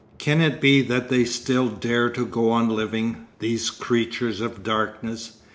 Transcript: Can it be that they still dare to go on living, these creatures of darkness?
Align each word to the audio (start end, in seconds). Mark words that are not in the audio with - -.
Can 0.17 0.41
it 0.41 0.59
be 0.59 0.81
that 0.81 1.09
they 1.09 1.25
still 1.25 1.67
dare 1.69 2.09
to 2.09 2.25
go 2.25 2.49
on 2.49 2.69
living, 2.69 3.27
these 3.37 3.69
creatures 3.69 4.41
of 4.41 4.63
darkness? 4.63 5.33